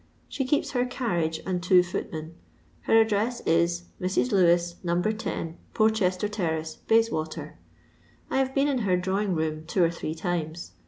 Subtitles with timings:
[0.27, 2.33] She keeps her carriage and two footmen;
[2.89, 4.31] her address is, Mrs.
[4.31, 4.99] Lewis, No.
[4.99, 7.59] 10, Forchester ter race, Bayswater.
[8.31, 10.71] I have been in her draw ing room two or three times.